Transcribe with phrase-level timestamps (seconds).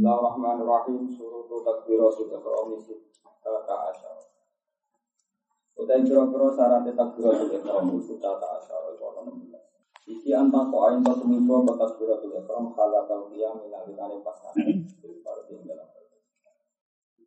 [0.00, 1.12] Bismillahirrahmanirrahim.
[1.12, 4.16] Surutu takbiratul ihram sita asyar.
[5.76, 9.60] Utai kira-kira syarat ihram sita asyar itu ana 16.
[10.08, 14.56] Iki anta ko ain to tumibo ko takbiratul ihram halat tau dia minalikane pas nang
[15.20, 15.84] pada tinggal.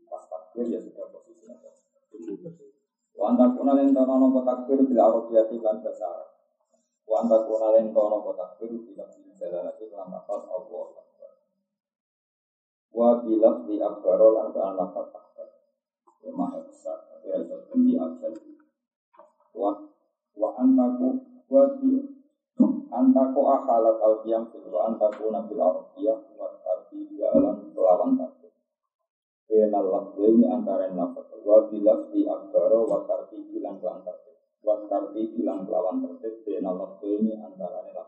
[0.10, 1.70] Pas takbir ya sudah posisi nanti.
[3.14, 6.26] Wa anta kuna len tono no takbir bila arabiyati lan basar.
[7.06, 9.06] Wa anta kuna len tono takbir bila
[9.38, 11.03] jalalati lan nafas Allah
[12.94, 15.48] wa bilaf di akbaro lan kan lafat akbar
[16.22, 18.34] ya maha besar tapi ada seperti abjad
[19.58, 19.70] wa
[20.38, 21.10] wa antaku
[21.50, 21.98] wa bi
[22.94, 28.54] antaku akhalat al qiyam wa antaku nabil arabiyah wa arti ya alam kelawan takbir
[29.44, 35.22] Benal lafzi antara lafaz wa bilaf di akbaro wa tarti bilang kelawan takbir wa tarti
[35.34, 38.03] bilang kelawan tertib benal lafzi antara lafaz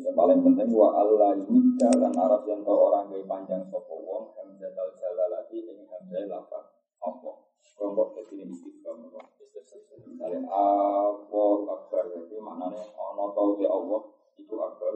[0.00, 4.24] yang paling penting wa Allah ini jalan Arab yang tahu orang gaya panjang sopo wong
[4.32, 6.64] hamzah al jalalati ini hamzah lapan
[7.04, 7.32] apa?
[7.76, 14.00] Kelompok kecil ini istiqam misalnya Allah akbar jadi maknanya ono tahu ke Allah
[14.40, 14.92] itu akbar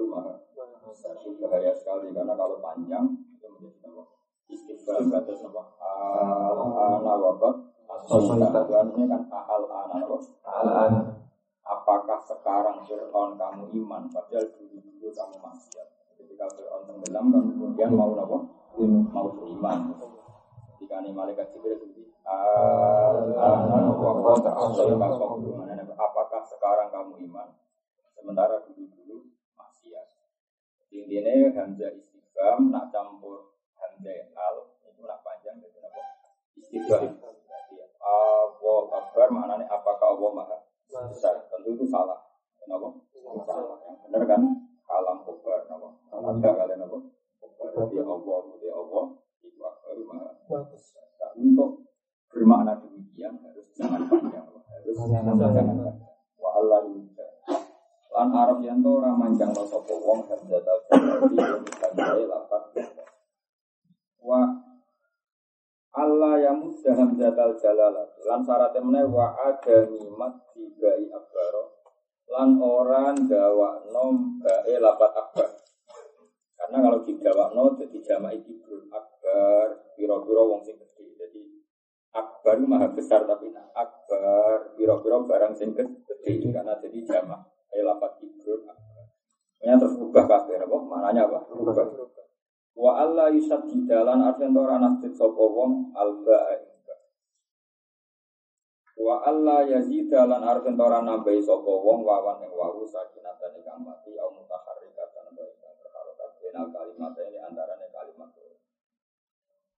[0.86, 3.04] besar itu bahaya sekali karena kalau panjang
[3.36, 4.02] itu menjadi apa?
[4.48, 5.62] Istiqam kata apa?
[5.84, 11.16] Ana wabat asal kan al ana
[11.66, 14.06] apakah sekarang Fir'aun kamu iman?
[14.10, 14.75] Padahal ketika
[17.16, 18.38] Tenggelam kan kemudian mau apa?
[19.08, 19.96] Mau beriman.
[20.76, 22.12] Ketika ini malaikat Jibril itu
[25.96, 27.56] apakah sekarang kamu iman?
[28.12, 30.06] Sementara dulu-dulu maksiat
[30.92, 36.00] intinya hamzah istiqam nak campur hamzah al itu nak panjang jadi apa?
[36.60, 37.16] Istiqam
[38.04, 40.58] Allah Akbar maknanya apakah Allah maha
[41.08, 41.48] besar?
[41.48, 42.28] Tentu itu salah.
[42.60, 42.92] Kenapa?
[43.48, 43.80] Salah.
[44.04, 46.98] Benar kan kalam kobar kenapa ada kalian apa?
[47.42, 49.04] Kobar dia Allah dia Allah.
[49.42, 51.70] Itu akbar nah, untuk
[52.30, 55.96] bermakna demikian harus jangan panjang harus jangan panjang.
[56.36, 56.80] wa Allah
[58.16, 61.52] lan Arab yang to ora manjang lo sapa wong hamzah al-fatih
[61.92, 62.62] di lapat
[64.24, 64.40] wa
[65.96, 70.00] Allah yang mudah hamzatal jalalat lan syaratnya wa adami
[70.56, 71.75] dibai akbaro
[72.26, 75.48] lan orang gawa nom bae lapat akbar.
[76.56, 78.58] Karena kalau digawa no jadi jama itu
[78.90, 79.94] akbar.
[79.94, 81.42] Biro-biro wong sing gede jadi
[82.12, 88.18] akbar maha besar tapi nah, akbar biro-biro barang sing gede karena jadi jama eh lapat
[88.20, 89.06] ibrun akbar.
[89.62, 90.76] Ini terus ubah kabeh apa?
[90.76, 91.48] Mananya apa?
[91.50, 91.74] Ubah
[92.76, 96.52] Wa Allah yusad di dalan artian ora nasjid sapa wong alba
[98.96, 104.16] Wa Allah yazid dalan artian ora nambahi sapa wong wawan ing wawu sakinatan ing mati
[104.16, 108.32] au mutaharrikatan wa ing berharokat benal kalimat ini antarane kalimat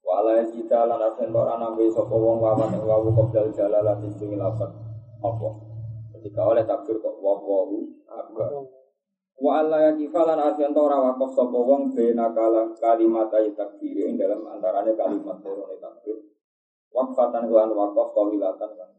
[0.06, 4.38] Wa Allah yazid dalan artian ora nambahi sapa wong wawan ing wawu qabdal jalalati sing
[4.38, 4.70] lafat
[5.18, 5.50] apa
[6.14, 8.70] ketika oleh takbir kok wawu akbar
[9.38, 14.18] Wa Allah ya kifalan artian ora wakaf sapa wong bena kala kalimat ayat takbir ing
[14.18, 16.18] dalam antaranya kalimat loro takbir.
[16.90, 18.97] Wakfatan lan wakaf kawilatan kan.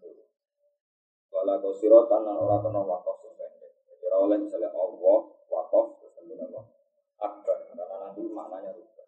[1.40, 3.72] Wala kosirotan lan ora kena wakaf sependek.
[3.88, 6.68] Jadi oleh misalnya Allah wakaf terus kemudian Allah
[7.24, 9.08] akbar karena nanti maknanya rubah.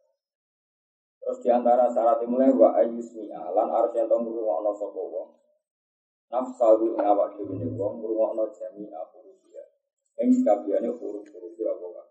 [1.19, 5.30] Terus di antara syarat mulai wa ayusmi'a lan artian tong ngrungokno sapa wong.
[6.31, 9.03] Nafsahu ing awak dhewe wong ngrungokno jami'a
[10.22, 12.06] yang sekabiannya huruf-huruf ya Allah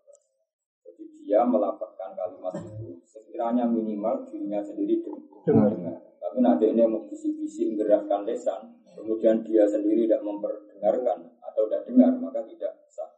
[0.82, 4.98] Jadi dia melapatkan kalimat itu sekiranya minimal dirinya sendiri
[5.46, 6.02] dengar.
[6.18, 12.12] Tapi nanti ini mau bisi-bisi menggerakkan lesan, kemudian dia sendiri tidak memperdengarkan atau tidak dengar,
[12.20, 13.10] maka tidak sah.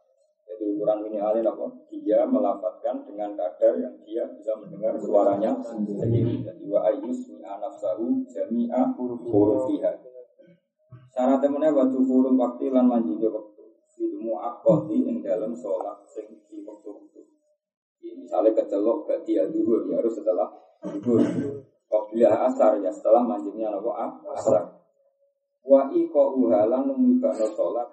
[0.47, 1.67] Jadi ukuran minimalnya apa?
[2.03, 6.43] Dia melapatkan dengan kadar yang dia bisa mendengar suaranya sendiri.
[6.43, 9.91] Jadi wa ayus mi'anafsahu jami'a hurufiha.
[11.13, 13.63] Syaratnya mana waktu huruf waktu lan manjiga waktu
[14.01, 17.21] ilmu akoti yang dalam sholat sing di waktu waktu.
[18.17, 20.49] Misalnya kecelok berarti ya dulu ya harus setelah
[20.81, 21.21] dulu.
[21.85, 23.93] Waktu asar ya setelah mancingnya nopo
[24.33, 24.82] asar.
[25.63, 27.87] Wa iko uhalan numikano sholat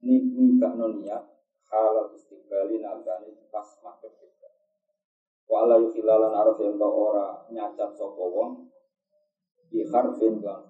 [0.00, 1.20] nimikano niat
[1.68, 4.48] halal istiqbali nalgani pas makhluk kita.
[5.44, 8.50] Wa ala yukhilalan yang ora nyacat sopo wong
[9.68, 10.64] di harfin lan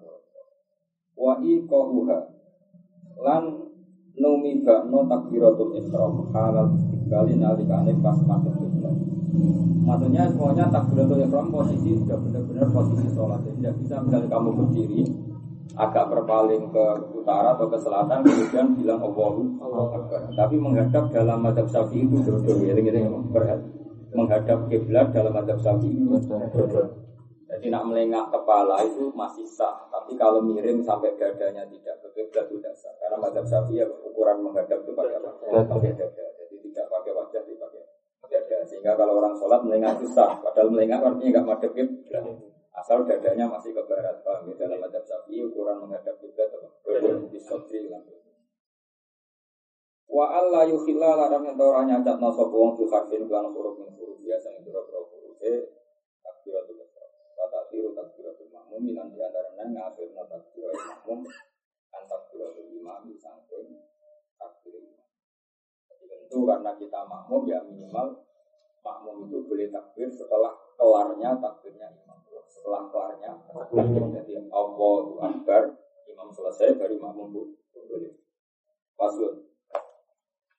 [1.15, 2.19] Wa iko uha
[3.23, 3.43] lan
[4.19, 8.95] numi bakno takbiratul ihram halal istiqbali nalikane pas masuk kiblat.
[9.87, 13.39] Maksudnya semuanya takbiratul ihram posisi sudah benar-benar posisi sholat.
[13.47, 15.24] Jadi tidak bisa misalnya kamu berdiri
[15.73, 16.85] agak berpaling ke
[17.17, 19.57] utara atau ke selatan kemudian bilang Allahu
[19.97, 20.29] Akbar.
[20.37, 22.21] Tapi menghadap dalam madhab Syafi'i itu
[22.61, 23.69] ya ini berhati.
[24.15, 25.91] menghadap kiblat dalam adab sapi
[27.55, 32.51] jadi nak melengak kepala itu masih sah, tapi kalau miring sampai dadanya tidak ke kiblat
[32.51, 32.91] tidak sah.
[32.99, 35.21] Karena madhab sapi ya ukuran menghadap itu pakai?
[35.63, 36.25] Pakai dada.
[36.41, 37.81] Jadi tidak pakai wajah, dipakai
[38.27, 38.57] dada.
[38.67, 42.23] Sehingga kalau orang sholat melengak itu sah, padahal melengak artinya nggak madhab kiblat.
[42.75, 44.67] Asal dadanya masih ke barat, paham ya?
[44.67, 46.67] Dalam madhab sapi ukuran menghadap kiblat apa?
[47.31, 47.87] Di sotri
[50.15, 54.15] Wa Allah yukhilla larang yang orang nyacat nasab wong fi harfin kan huruf min huruf
[54.23, 55.35] biasa yang huruf huruf
[56.23, 56.77] takbiratul
[57.35, 61.19] Kata tiru takbiratul makmum Minan di antaranya ngafir no takbiratul makmum
[61.91, 63.75] Kan takbiratul imam Sampai
[64.39, 64.83] takbir
[65.89, 68.23] Jadi tentu karena kita makmum ya minimal
[68.85, 72.19] Makmum itu boleh takbir setelah kelarnya takbirnya imam
[72.65, 73.37] Setelah kelarnya
[74.17, 75.77] Jadi Allahu Akbar
[76.09, 77.53] Imam selesai baru makmum
[77.85, 78.17] boleh
[78.97, 79.45] Paslon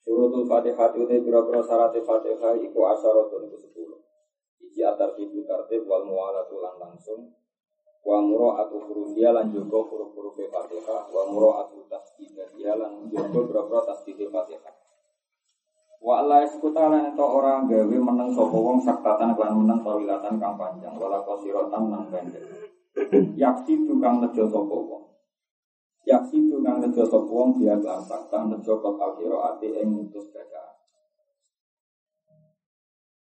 [0.07, 3.99] Surutul Fatihah itu biro-biro syarat Fatihah iku asyaratun itu sepuluh.
[4.63, 7.35] Iji atar tibu tertib wal mu'alatu lan langsung.
[8.07, 11.11] Wa muro atu hurufia lan jogo huruf-huruf fatihah.
[11.11, 13.51] Wa muro atu tasdidiyah lan jogo
[13.83, 14.86] tasdid fatihah
[16.03, 20.55] Wa Allah eskuta lan itu orang gawe meneng sopo wong saktatan lan meneng tawilatan kang
[20.55, 20.95] panjang.
[20.95, 22.45] Wala kosirotan lan pendek.
[23.35, 25.05] Yaksi tukang nejo sopo wong.
[26.07, 30.77] Yaksi tukang nejo sopo wong dia kelan sakta nejo kot ati ing mutus bacaan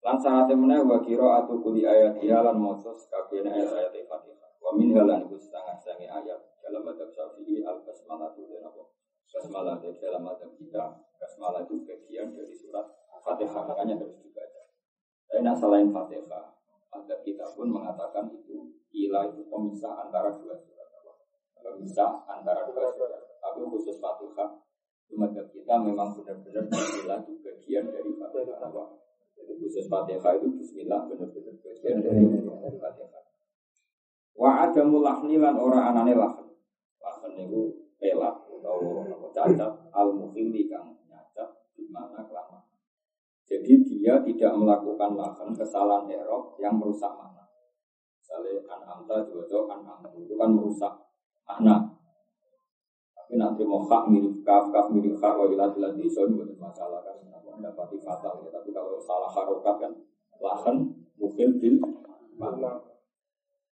[0.00, 4.50] Lan sanate meneh wa kira atu kuli ayat ya lan maca kabehane ayat-ayat Fatihah.
[4.56, 8.84] Wa min halan iku setengah sange ayat dalam madzhab Syafi'i al basmalah itu dan apa?
[9.28, 12.88] Basmalah dari dalam madzhab kita, basmalah itu bagian dari surat
[13.20, 14.62] Fatihah makanya harus dibaca.
[15.28, 16.44] Tapi nah selain Fatihah,
[16.90, 21.12] ada kita pun mengatakan itu ilah itu pemisah antara dua surat apa?
[21.60, 23.20] Pemisah antara dua surat.
[23.36, 24.48] Tapi khusus Fatihah,
[25.12, 28.84] madzhab kita memang benar-benar ilah itu bagian dari Fatihah apa?
[29.40, 33.22] Jadi khusus Fatihah itu Bismillah benar-benar bagian dari Fatihah.
[34.38, 36.46] Wa ada mulahni lan ora anane lahan.
[37.02, 42.62] Lahan itu pelak atau cacat al mukhili kang nyacat di mana kelamaan.
[43.50, 47.50] Jadi dia tidak melakukan lahan kesalahan erok yang merusak makna.
[48.22, 50.94] Misalnya an amta juga an amtu itu kan merusak
[51.42, 51.98] makna.
[53.18, 57.02] Tapi nanti mau hak mirip kaf kaf mirip hak wa ilah ilah itu bukan masalah
[57.02, 57.29] kan
[57.60, 58.48] mendapati fatal ya.
[58.48, 59.92] Tapi kalau salah harokat kan
[60.40, 60.76] lahan
[61.20, 61.76] mungkin bil
[62.40, 62.80] makna.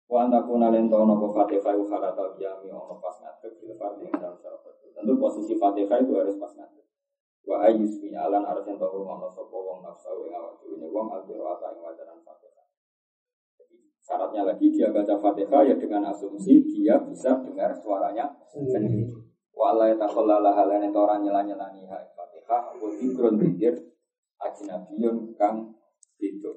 [0.06, 4.38] Wa anta kuna lento nopo fatihah u haratal kiami ono pas ngadeg bil fardhi dalam
[4.38, 4.62] syarat
[4.94, 6.86] Tentu posisi fatihah itu harus pas ngadeg.
[7.42, 11.10] Wa ayus mi alan harus yang tahu ngono sapa wong nafsu ing awak dhewe wong
[11.10, 12.68] albiru ata ing wajaran fatihah.
[13.98, 19.10] Syaratnya lagi dia baca fatihah ya dengan asumsi dia bisa dengar suaranya sendiri.
[19.56, 21.88] Wa la yatakhallala halane orang nyela-nyelani
[22.52, 23.76] fatihah wa dzikrun dzikir
[24.44, 25.72] ajnabiyun kang
[26.20, 26.52] itu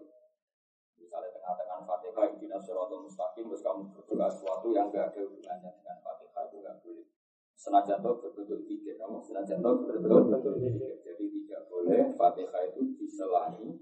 [0.98, 5.96] misalnya tengah-tengah fatihah intina suratul mustaqim terus kamu berdoa sesuatu yang gak ada hubungannya dengan
[6.02, 7.06] fatihah itu gak boleh.
[7.54, 13.78] Senajan itu berbentuk pikir kamu senajan itu berbentuk pikir jadi tidak boleh fatihah itu diselahi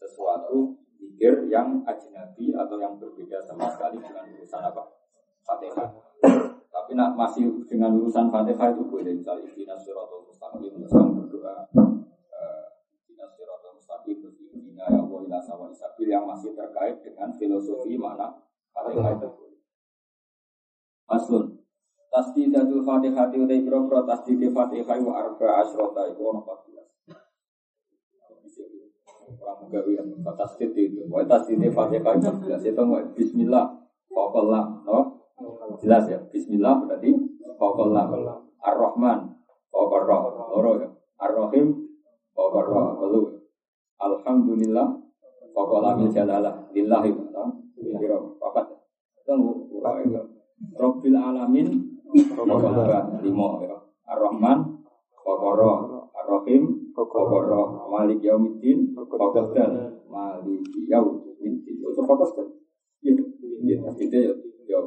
[0.00, 4.96] sesuatu pikir yang ajnabi atau yang berbeda sama sekali dengan urusan apa?
[5.44, 5.88] Fatihah
[6.70, 9.12] tapi nak masih dengan urusan fatihah itu boleh.
[9.12, 11.68] Misalnya intina suratul mustaqim terus berdoa
[12.96, 18.00] intina suratul mustaqim terus intina ya Allah ila sawa isabil yang masih terkait dengan filosofi
[18.00, 18.40] mana
[18.72, 19.28] fatihah itu
[21.12, 21.60] Asun
[22.10, 27.06] Tasdidatul Fatihah itu dari berapa tasdid Fatihah itu arba asrota itu ono 14.
[29.38, 29.92] Orang gawe
[30.34, 31.06] tasdid itu.
[31.06, 33.78] Wah tasdid Fatihah itu 14 itu mau Bismillah.
[34.10, 35.22] Pokoklah, no?
[35.78, 36.18] Jelas ya.
[36.34, 37.14] Bismillah berarti
[37.54, 38.10] pokoklah.
[38.58, 39.39] Ar-Rahman,
[39.90, 40.46] pokoklah.
[40.54, 40.88] Loro ya.
[41.18, 41.66] Ar-Rahim,
[42.30, 43.02] pokoklah.
[43.02, 43.20] Lalu
[43.98, 44.86] Alhamdulillah,
[45.50, 46.70] pokoklah min jalalah.
[46.70, 47.44] Lillahi, no?
[47.74, 48.70] Kira papat.
[49.26, 49.82] Tunggu.
[50.76, 51.68] Rabbil alamin
[52.10, 53.76] Pokoknya lima ya.
[54.10, 54.58] Ar-Rahman,
[55.14, 55.70] Pokoro,
[56.10, 61.62] Ar-Rahim, Pokoro, Malik Yaumiddin, Pokokdan, Malik Yaumiddin.
[61.62, 62.50] Itu fokus kan?
[63.06, 63.14] Iya,
[63.62, 64.34] iya, itu ya.
[64.66, 64.78] Ya,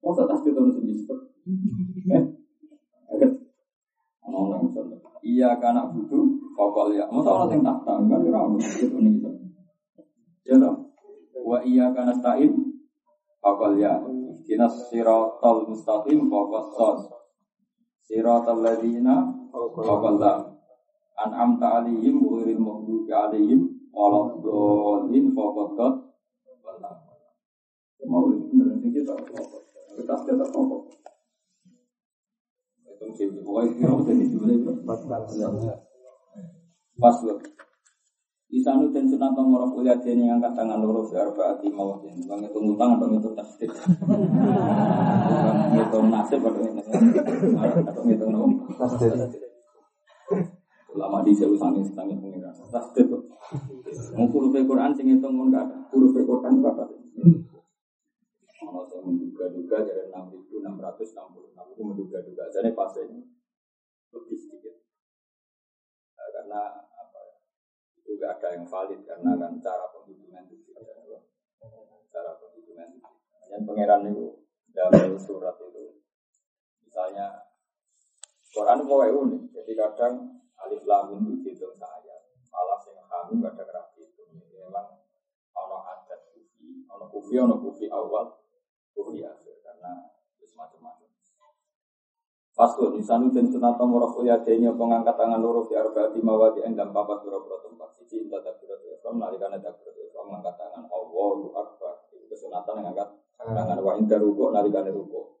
[0.00, 1.04] mau tak tasbih terus sendiri.
[4.24, 4.32] Agak.
[4.32, 4.96] Ngomong misalnya.
[5.20, 6.24] Iya karena butuh
[6.56, 7.04] pokok ya.
[7.12, 8.08] Masa orang yang tak kan?
[8.08, 9.30] Kira aku itu nih gitu.
[10.48, 10.74] Ya toh.
[11.44, 12.52] Wa iya karena stain
[13.44, 14.00] pokok ya.
[14.44, 16.96] Ihdinas siratal mustaqim fawqas sod.
[18.04, 20.40] Siratal ladzina fawqal lam.
[21.14, 23.60] An'amta alaihim ghairil maghdubi alaihim
[23.92, 25.94] waladdallin fawqad dot.
[28.04, 29.16] Mau bener sing kita
[29.96, 30.44] kita kita
[37.24, 37.38] loh.
[38.54, 42.22] Isanu dan sunat nomor kuliah ini yang angkat tangan loro fi arbaati mawadin.
[42.30, 43.70] Bang itu utang atau itu tasdid.
[45.74, 46.82] Itu nasib atau itu
[47.82, 48.70] atau itu nopo.
[48.78, 49.10] Tasdid.
[50.94, 52.54] Ulama di jauh sangi sangi pengiran.
[52.70, 53.10] Tasdid.
[54.14, 55.76] Mau huruf Quran sing itu mun gak ada.
[55.90, 56.86] Huruf Quran berapa?
[58.64, 61.43] Ono saya menduga-duga dari enam ribu enam ratus enam puluh
[61.74, 62.46] Aku menduga-duga.
[62.54, 63.26] Jadi pas ini
[64.14, 64.78] lebih sedikit.
[66.14, 66.86] Karena
[68.06, 70.70] juga ada yang valid karena kan cara penghitungan itu
[72.14, 73.10] cara penghitungan itu.
[73.50, 75.98] Dan pangeran itu dalam surat itu
[76.86, 77.50] misalnya
[78.54, 79.42] Quran itu unik.
[79.50, 80.14] Jadi kadang
[80.62, 82.22] alif lam itu dihitung saya,
[82.54, 84.22] malah yang kami kadang rapi itu.
[84.30, 85.02] Memang
[85.58, 88.38] ono adat kufi, ono kufi, ono kufi awal,
[88.94, 90.13] kufi akhir karena itu.
[92.54, 97.26] Fasul insanu dan sunat nomor ya denya pengangkat tangan loro di arbaati mawadi endam papat
[97.26, 97.98] pura pura tempat.
[97.98, 100.86] Siji inta takbirat ihram nalikane takbirat ihram mengangkat tangan.
[100.86, 103.10] Allahu akbar itu kesunatan yang angkat
[103.42, 103.78] tangan.
[103.82, 105.34] Wa inda ruku nalikane ruku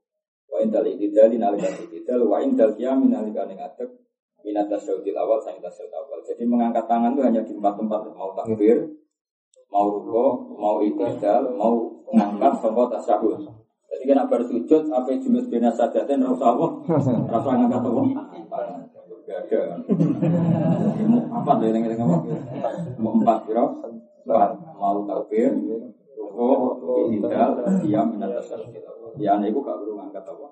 [0.50, 3.94] wa inda itidal nalikane itidal wa inda qiyam nalikane ngadeg.
[4.42, 6.18] Minat tasyahudil awal sang tasyahud awal.
[6.26, 8.10] Jadi mengangkat tangan itu hanya di empat tempat.
[8.10, 8.90] Mau takbir
[9.70, 10.26] mau ruku
[10.58, 13.63] mau itidal mau mengangkat sampai tasyahud
[14.04, 16.66] jadi kena bersujud, apa jenis bina sajatin, rasa apa?
[17.24, 18.00] Rasa ngangkat apa?
[19.24, 19.80] Gak ada.
[21.32, 22.22] Apa tuh yang ngomong?
[23.00, 23.64] Mau empat kira,
[24.76, 25.56] mau takbir,
[26.20, 28.60] ruko, ihidal, diam, minat dasar.
[29.16, 30.46] Ya, itu gak perlu ngangkat apa?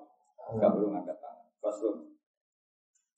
[0.57, 1.45] Gak perlu ngangkat tangan.
[1.61, 2.09] Pasal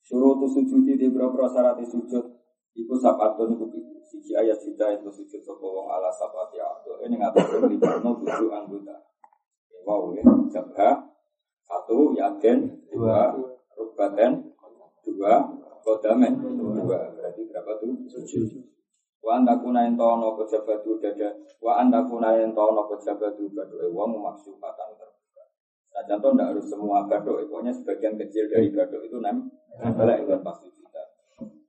[0.04, 2.36] suruh tuh sujud di beberapa syarat sujud
[2.76, 3.64] Iku sapatun iku
[4.04, 6.60] siji ayat sida itu sujud sapa wong ala sapati
[7.08, 9.15] Ini ngatur libatno tujuh anggota.
[9.86, 10.90] Wow ya, jabha.
[11.62, 13.30] Satu yaden dua
[13.78, 14.50] rubaten.
[15.06, 15.46] Dua
[15.86, 16.42] kodamen.
[16.42, 17.14] Dua.
[17.14, 17.94] Berarti berapa tuh?
[18.10, 18.66] Tujuh.
[19.22, 21.30] Wa anda kuna ento ono pejabatu dada.
[21.62, 25.42] Wa anda kuna ento ono pejabatu gadoe wong maksudatan terbuka.
[25.94, 29.50] Nah contoh tidak harus semua gadoe, pokoknya sebagian kecil dari gadoe itu nem
[29.82, 31.02] nempel itu pasti kita.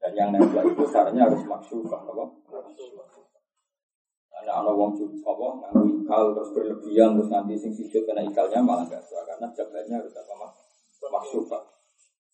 [0.02, 2.26] Dan yang nempel itu syaratnya harus maksufah, apa?
[4.38, 4.94] Karena ada wong
[5.26, 9.50] apa nganggo ikal terus berlebihan terus nanti sing sujud kena ikalnya malah gak suka karena
[9.50, 10.52] jabatnya harus apa mak
[11.10, 11.64] maksufat.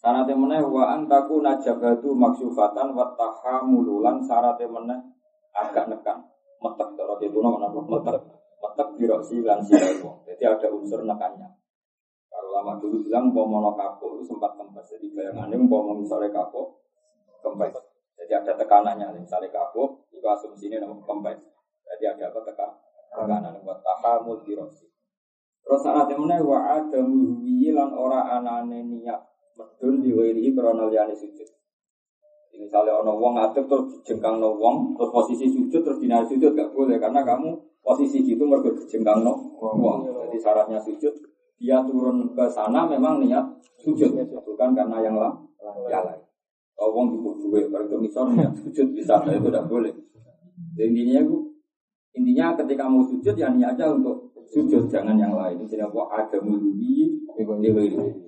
[0.04, 5.00] Syarat meneh wa antaku najabatu maksufatan wa tahamululan syarat meneh
[5.56, 6.28] agak nekan
[6.60, 8.20] metek cara itu nama apa metek
[8.60, 10.28] metek biroksi lan silawo.
[10.28, 11.48] Jadi ada unsur nekannya.
[12.28, 14.92] Kalau lama dulu bilang mau kapok itu sempat kempes.
[14.92, 16.84] Jadi bayangannya mau misalnya kapok
[17.40, 17.80] kempes.
[18.20, 21.53] Jadi ada tekanannya, misalnya kapok itu asumsinya nama kempes.
[21.94, 22.72] Jadi ada apa tekan
[23.14, 24.90] tekanan buat tahamul dirosi.
[25.62, 29.22] Terus saat mana wa ada muhwi lan ora anane niat
[29.54, 31.46] medun diwiri krono liyane sujud.
[32.58, 36.74] Misalnya ono wong ngadeg terus jengkang no wong, terus posisi sujud terus dina sujud gak
[36.74, 40.10] boleh karena kamu posisi gitu mergo jengkang no wong.
[40.10, 41.14] Jadi syaratnya sujud
[41.62, 43.46] dia turun ke sana memang niat
[43.78, 44.10] sujud
[44.42, 45.38] bukan karena yang lain.
[45.88, 46.22] Ya lain.
[46.74, 49.94] Kalau wong dibutuhkan, kalau misalnya sujud di sana itu tidak boleh.
[50.74, 51.53] Intinya itu
[52.14, 55.58] Intinya ketika mau sujud ya niatnya untuk sujud jangan yang lain.
[55.66, 56.02] Jadi apa?
[56.14, 57.10] Ada mulubi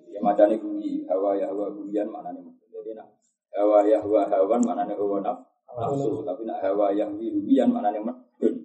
[0.09, 2.41] ya macam ini hawa ya hawa bulian mana nih
[2.73, 3.07] jadi nak
[3.53, 5.37] hawa ya hawa hawan mana nih hawa naf
[5.69, 6.25] nafsu.
[6.25, 8.55] Tapi nak hawa ya bulian mana nih medun.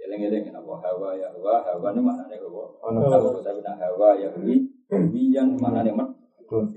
[0.00, 0.72] Eleng eleng apa?
[0.80, 2.64] Hawa ya hawa hawan mana nih hawa.
[2.88, 3.44] nafsu.
[3.44, 6.72] Tapi nak hawa ya bulian mana nih medun.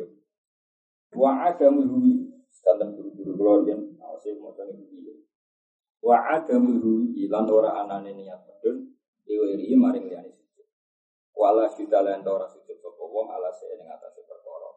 [1.16, 4.76] Wa ada mulubi standar guru-guru keluarga awasnya mau tanya
[6.04, 8.94] wa adamuhu ilan ora anane niat medun
[9.26, 10.68] diwiri maring liyane sujud.
[11.34, 14.70] Wala syuda lan ora sujud sapa wong ala se ning atase perkara.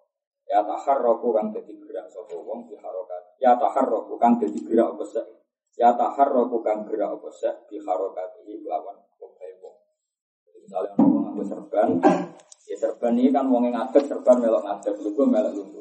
[0.48, 3.22] Ya taharraku kang dadi gerak sapa wong di harokat.
[3.38, 5.26] Ya taharraku kang dadi gerak apa sek?
[5.78, 9.76] Ya taharraku kang gerak apa sek di harokat iki lawan obahe wong.
[10.60, 11.88] Misalnya wong nganggo serban
[12.70, 15.80] ya serban ini kan wong ngadeg serban melok ngadeg lugu melok lugu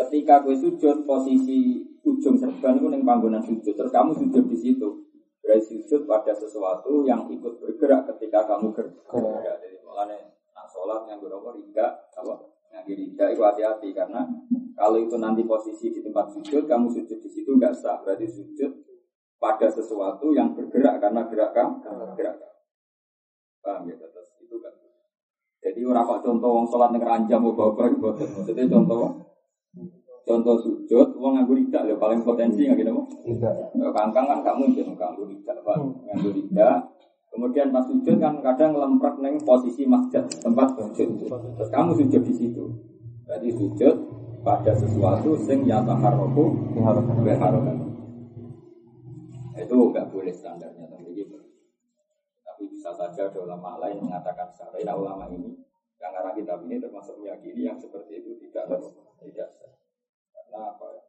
[0.00, 3.74] ketika gue sujud posisi ujung serban itu neng panggonan sujud.
[3.76, 4.88] Terus kamu sujud di situ.
[5.40, 9.60] Berarti sujud pada sesuatu yang ikut bergerak ketika kamu bergerak.
[9.60, 10.18] Jadi makanya
[10.52, 12.34] nak sholat yang berapa riga apa?
[12.70, 13.88] Yang riga itu hati-hati.
[13.96, 14.22] Karena
[14.76, 18.00] kalau itu nanti posisi di tempat sujud kamu sujud di situ nggak sah.
[18.04, 18.72] Berarti sujud
[19.40, 21.74] pada sesuatu yang bergerak karena gerak kamu.
[22.16, 22.36] Gerak.
[23.60, 23.96] Paham ya?
[23.96, 24.72] Terus itu kan.
[25.60, 29.20] Jadi orang kok contoh wong sholat ning ranjam bapak maksudnya contoh
[30.20, 32.92] Contoh sujud, uang nganggur tidak, ya paling potensi nggak gitu,
[33.24, 33.72] tidak.
[33.96, 35.90] Kangkang kan gak mungkin nganggur tidak, pak, hmm.
[36.06, 36.76] nganggur tidak.
[37.30, 41.30] Kemudian pas sujud kan kadang lemprak neng posisi masjid tempat sujud.
[41.30, 42.64] Terus kamu sujud di situ.
[43.22, 43.96] Berarti sujud
[44.42, 47.86] pada sesuatu sing ya taharroku berharokan.
[49.54, 51.38] Itu nggak boleh standarnya tapi gitu.
[52.42, 55.54] Tapi bisa saja ada ulama lain mengatakan secara ulama ini
[56.20, 58.68] arah kitab ini termasuk meyakini yang seperti itu tidak
[59.24, 59.48] tidak
[60.50, 61.02] Karena apa ya?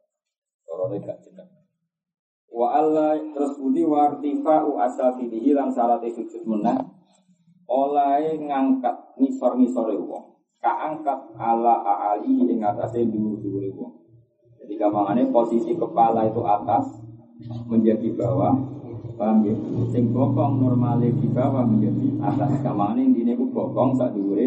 [0.62, 1.46] Corona tidak jenak.
[2.52, 6.94] Wa Allah terus budi wa artifa'u asafilihi lan syarat sujud menang
[7.66, 10.38] oleh ngangkat nisor-nisore wong.
[10.62, 13.92] Kaangkat ala aalihi ing atase dhuwur-dhuwure wong.
[14.62, 17.02] Jadi gampangannya posisi kepala itu atas
[17.66, 18.54] menjadi bawah,
[19.18, 19.54] paham ya?
[19.90, 22.62] Sing bokong normalnya di bawah menjadi atas.
[22.62, 24.46] Gampangannya ini ku bokong sak dhuwure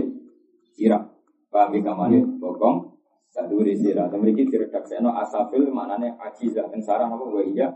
[0.72, 1.04] sirah.
[1.52, 2.95] Paham ya gampangannya bokong
[3.36, 4.08] sak dhuwure sirah.
[4.08, 6.72] Mriki diredaksekno asafil maknane ajizah.
[6.72, 7.68] Teng sarang apa wa iya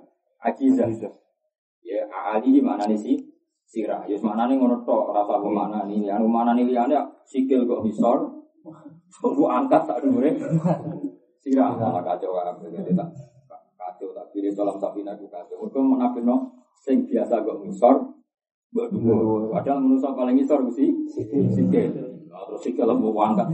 [0.47, 0.87] ajizah.
[1.83, 3.19] Ya ali mana nih sih
[3.67, 4.07] sirah.
[4.07, 6.07] Ya mana nih ngono tok ora tau mana nih.
[6.07, 6.95] Anu mana nih liyane
[7.27, 8.39] sikil kok misor.
[9.19, 10.31] Tunggu angkat tak dhuwure.
[11.43, 12.39] Sirah malah kacau
[13.79, 15.59] kacau tak pilih dalam sapina ku kacau.
[15.67, 17.59] Mergo menapino sing biasa kok.
[18.69, 18.87] Mbok
[19.49, 20.87] Padahal manusia paling misor mesti
[21.51, 21.89] sikil.
[22.29, 23.49] Terus sikil mau angkat.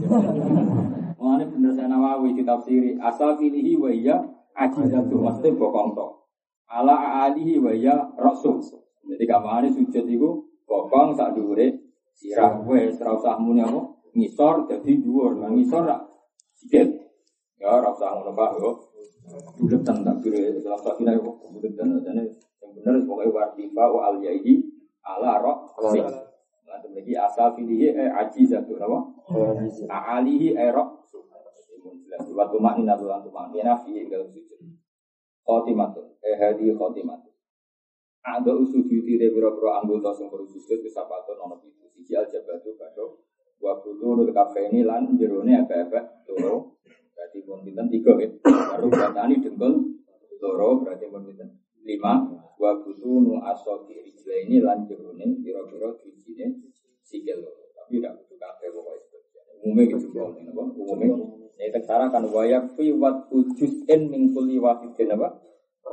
[1.26, 2.38] Mengenai bener saya nawawi
[3.02, 4.22] asal filihi wa iya
[4.54, 6.30] ajizatu maksudnya bokong tok
[6.70, 8.62] ala alihi wa ya rasul.
[9.10, 11.82] Jadi kamane sujud iku bokong sak dhuwure
[12.14, 13.82] sirah wis ora usah muni apa
[14.14, 15.42] ngisor dadi dhuwur.
[15.42, 16.06] Nah ngisor rak
[16.62, 16.94] sikit.
[17.58, 18.72] Ya ora usah ngono yo.
[19.58, 22.30] Buletan tak kira dalam sakina yo buletan jane
[22.62, 26.25] yang bener pokoke wartifa wa al ala rasul.
[26.76, 29.00] Nah lagi asal filihi eh ajizatu napa?
[29.88, 31.24] Alihi eh rasul.
[32.36, 34.60] Waktu maknina tulan tumaknina fi dalam sujud.
[35.48, 37.36] Khotimatun eh hadi khotimatun
[38.26, 41.86] ada usujudi de biro-biro anggota sing perlu sujud kesapatun ono pitu.
[41.94, 43.22] Siji al jabatu kado
[43.62, 46.82] wa butu kafe ini lan jerone apa-apa loro
[47.14, 48.30] berarti pun tiga ya.
[48.42, 49.74] Baru batani dengkul
[50.42, 51.22] loro berarti pun
[51.86, 52.14] lima
[52.58, 56.74] wa butu nu asofi rijla ini lan jerone biro-biro dijine
[57.06, 57.46] sikil.
[57.46, 59.18] Loro tapi tidak butuh kafe pokoknya
[59.62, 61.08] umumnya gitu umumnya
[61.56, 65.46] ini teksara kan wayak fi wat ujus'in min kulli wahidin apa?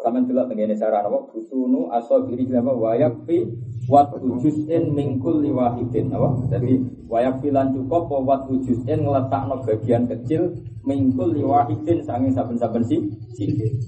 [0.03, 1.31] Sampeyan delok tengene cara apa?
[1.31, 2.73] Busunu asabiri apa?
[2.75, 3.47] Wayak fi
[3.87, 6.49] wat ujuzin mingkul liwahidin apa?
[6.51, 12.99] Jadi wayak fi lan cukup wat ujuzin ngletakno bagian kecil mingkul liwahidin sange saben-saben si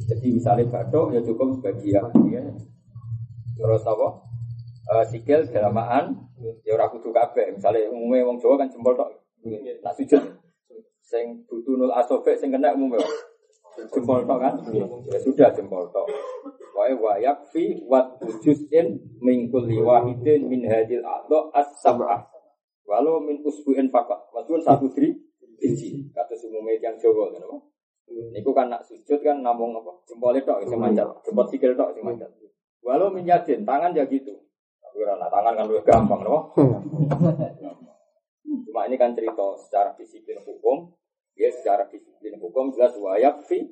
[0.08, 2.42] Jadi misalnya batok ya cukup sebagian ya.
[3.54, 4.08] Terus apa?
[4.84, 6.14] Uh, sikil dalamaan
[6.62, 7.54] ya ora kudu kabeh.
[7.54, 9.10] Misale umume wong Jawa kan jempol tok.
[9.82, 10.22] Nak sujud
[11.04, 13.00] sing butunul asobe sing kena umume
[13.90, 14.54] jempol tok kan?
[15.08, 16.06] Ya sudah jempol tok.
[16.74, 22.26] Wa wa yakfi wat juz'in min kulli wahidin min hadil a'dha as-sab'ah.
[22.84, 24.28] Walau min usbu'in faqat.
[24.36, 25.16] Maksudnya satu dri
[25.56, 26.12] biji.
[26.14, 27.56] Kata umumnya yang Jawa kan apa?
[28.34, 29.90] Niku kan nak sujud kan namung apa?
[30.04, 32.28] Jempol tok sing manjat, jempol sikil tok sing manjat.
[32.84, 34.36] Walau min yadin, tangan ya gitu.
[34.84, 36.52] Tapi nah, tangan kan lebih gampang, no?
[38.68, 40.92] Cuma ini kan cerita secara disiplin hukum,
[41.34, 43.66] Ya secara disiplin hukum jelas wayak fi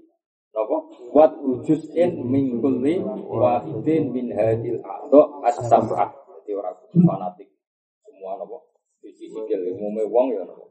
[0.52, 0.76] Napa?
[1.16, 6.12] Wat ujuzin min kulli wahidin min hadil a'dha as-sab'ah.
[6.44, 7.48] Jadi orang fanatik
[8.04, 8.60] semua napa?
[9.00, 10.61] Sisi sikil umume wong ya napa?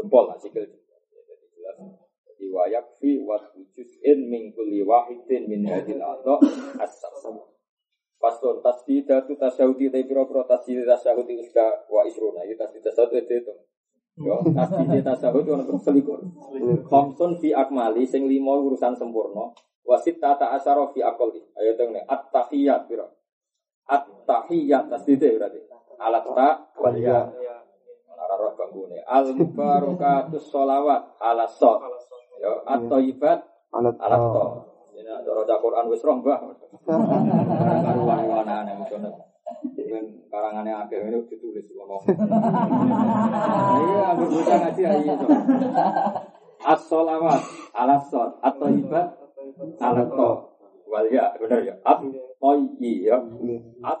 [0.00, 0.64] Jempol lah sikil.
[0.64, 1.76] Jadi jelas.
[2.24, 6.40] Jadi wayak fi wat ujuzin min kulli wahidin min hadil a'dha
[6.80, 7.52] as-sab'ah.
[8.16, 12.48] Pastor tasdida tu tasyahudi tapi pira-pira tasdida tasyahudi sudah wa isruna.
[12.48, 13.52] Itu tasdida tasawudi itu.
[14.20, 16.20] Yo, tasbih tasawuf itu untuk selikur.
[16.84, 19.48] Khamsun fi akmali sing lima urusan sempurna.
[19.80, 21.40] Wasit tata asyara fi akali.
[21.56, 23.08] Ayo tengene at-tahiyat pira.
[23.88, 25.60] At-tahiyat tasbih berarti.
[25.96, 27.32] Alat ta wal ya.
[28.36, 28.98] Roh banggune.
[29.06, 31.82] Al mubarakatus sholawat ala sot.
[32.40, 33.38] Yo, at-thayyibat
[33.74, 34.46] alat to.
[34.96, 36.38] Ini ada Quran wis roh, Mbah.
[36.86, 38.74] Karuan-karuan aneh
[39.74, 42.02] dengan karangannya agak ini ditulis ngomong.
[43.80, 45.26] Iya, ambil buka ngaji aja itu.
[46.60, 47.42] As-solawat
[47.74, 49.06] ala sot atau ibad
[49.80, 50.30] ala to
[50.90, 52.00] wal ya benar ya at
[52.40, 53.16] toyi ya
[53.84, 54.00] at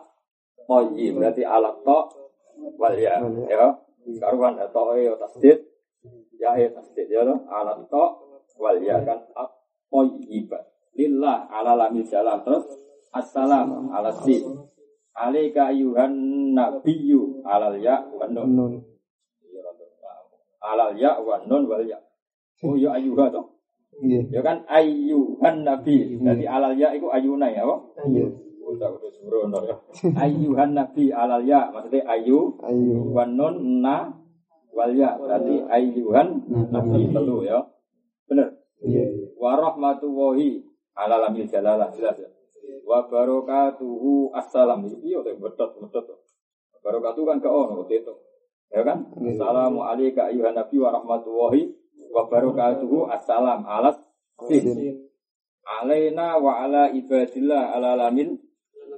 [0.68, 1.98] toyi berarti ala to
[2.76, 3.16] wal ya
[3.48, 3.68] ya
[4.20, 5.58] karuan to ya tasdid
[6.40, 8.04] ya ya tasdid ya lo ala to
[8.60, 9.18] wal ya kan
[9.90, 10.48] toyi
[10.96, 12.66] lillah ala lamil jalan terus
[13.14, 14.40] assalam ala si
[15.20, 16.14] Alaika ayuhan
[16.56, 18.80] nabiyyu alal ya wa nun.
[20.64, 21.98] Alal ya wa nun wal ya.
[22.64, 23.58] Oh ya ayuha toh.
[24.00, 24.24] Iya.
[24.32, 26.16] Ya kan ayuhan nabi.
[26.16, 27.68] Jadi alal ya itu ayuna ya?
[28.08, 28.26] Iya.
[28.70, 29.76] Udah udah sembrono ya.
[30.14, 34.14] Ayuhan nabi alal ya maksudnya ayu ayu wa nun na
[34.70, 35.18] wal ya.
[35.18, 37.58] Berarti ayuhan nabi telu ya.
[38.30, 38.54] Bener?
[38.80, 39.34] Iya.
[39.34, 40.62] Wa rahmatullahi
[40.94, 42.30] ala lamil jalalah jelas ya.
[42.86, 44.86] Wa barakatuhu assalam.
[44.86, 46.06] Iya, betot betot.
[46.80, 48.14] Barakatuh kan ke ono itu.
[48.70, 49.10] Ya kan?
[49.18, 51.74] Assalamu alayka ayuhan nabi wa rahmatullahi
[52.10, 53.98] wa barakatuhu assalam alas
[55.70, 58.38] alaina wa ala ibadillah ala lamin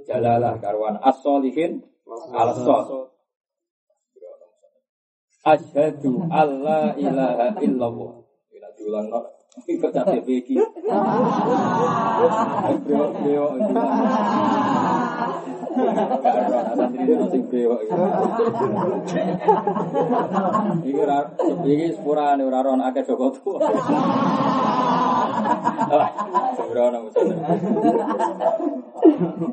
[0.06, 1.82] jalalah karwan as-solihin
[2.34, 2.52] ala
[5.42, 8.14] Asyhadu alla ilaha illallah.
[8.54, 9.26] Ila diulang no.
[16.78, 17.74] Santri itu sing beo.
[20.78, 21.18] Iki ora
[21.66, 23.60] iki sepurane ora ora akeh Joko tuwa.
[26.54, 27.22] Sembrono mesti.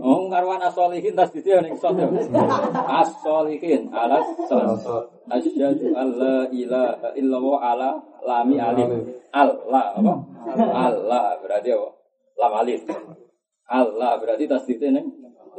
[0.01, 1.95] Oh karwan asolihin tas dite ning sot.
[2.88, 5.05] Asolihin alas sot.
[5.29, 7.89] Asyhadu alla ilaha illallah ala
[8.25, 8.89] lami alif.
[9.29, 10.13] Allah apa?
[10.58, 11.89] Allah berarti apa?
[12.39, 12.82] Lam alif.
[13.69, 15.08] Allah berarti tasdidnya ning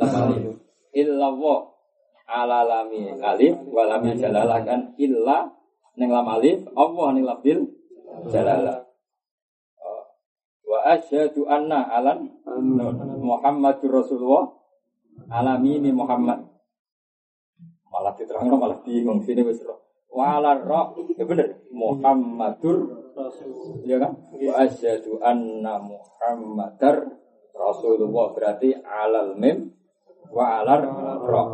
[0.03, 0.59] lam alif.
[0.91, 1.59] Illallah
[2.27, 5.55] ala lami alif wa lami jalalah kan illa
[5.95, 7.71] ning lam alif Allah ning lafdil
[8.27, 8.90] jalalah.
[10.81, 12.41] Wa asyhadu anna alan
[13.21, 14.49] Muhammadur Rasulullah.
[15.29, 16.41] Alami Muhammad.
[17.93, 19.21] Malah diterangno malah bingung.
[19.21, 19.61] Sini wis
[20.09, 20.97] wala roh.
[21.21, 21.69] Ya bener.
[21.69, 22.97] Muhammadur
[23.85, 24.25] ya kan?
[24.33, 27.13] Wa asyhadu anna Muhammadar
[27.53, 28.33] Rasulullah.
[28.33, 29.77] Berarti alal mim
[30.33, 30.81] wa alar
[31.21, 31.49] roh.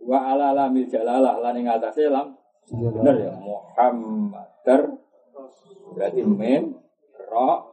[0.00, 1.36] Wa ala lamil jalalah.
[1.36, 2.32] Lan ing atase lam.
[2.72, 3.32] Bener ya?
[3.36, 4.88] Muhammadar
[5.92, 6.80] berarti mim
[7.28, 7.69] roh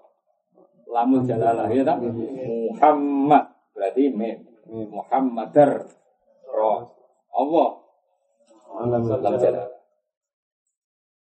[0.87, 3.43] lamul jalalah ya tak Muhammad
[3.75, 5.87] berarti mim Muhammadar
[6.51, 6.87] roh
[7.31, 7.87] Allah
[8.77, 9.67] Salam jalan.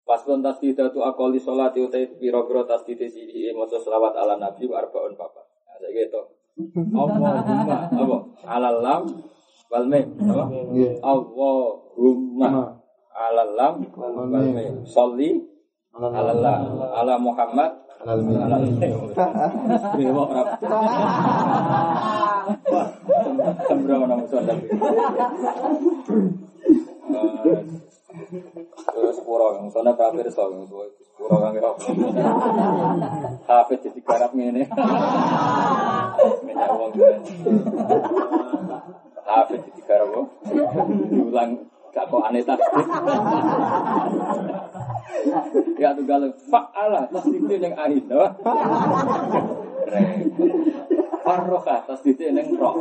[0.02, 1.86] Pas pun tasdidah tu akoli sholat itu
[2.18, 5.42] piro-piro tasdidah si maca selawat ala nabi arbaun papa.
[5.68, 6.22] Nah, saya gitu.
[6.92, 8.16] Allahumma apa?
[8.44, 9.02] Alalam
[9.72, 10.44] wal mim apa?
[11.00, 12.50] Allahumma
[13.14, 14.82] alalam wal mim.
[14.88, 15.38] Sholli
[15.94, 16.56] alallah
[16.98, 17.81] ala Muhammad
[19.96, 20.42] Dewa ora.
[23.68, 24.26] Sembrono.
[41.10, 41.52] Diulang.
[45.78, 48.02] Ya tuh galau fa'ala tasdidnya yang akhir.
[51.22, 52.74] Farroka tasdidnya yang roh.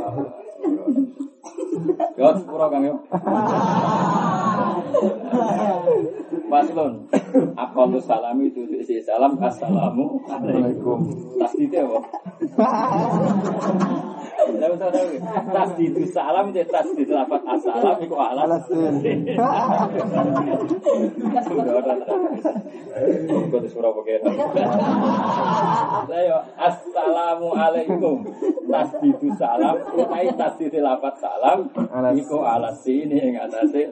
[2.18, 2.96] Yo sepuro Kang yo.
[6.52, 6.94] Paslon.
[7.56, 11.00] Aqallu salami itu isi salam assalamu alaikum.
[11.40, 12.00] Tasdidnya apa?
[14.62, 15.17] Tahu tahu tahu.
[15.50, 18.45] Tasdid salam itu tasdid lapat assalam itu ala.
[21.50, 21.93] Sudah ada.
[23.50, 24.21] Kau surah pakai.
[26.13, 28.21] Ayo assalamu alaikum.
[28.69, 29.82] Tasdid salam.
[29.97, 31.65] Utai tasdid lapat salam.
[32.13, 33.89] Iku ala sini yang ada sih.